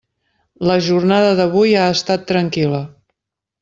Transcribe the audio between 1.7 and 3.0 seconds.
ha estat tranquil·la.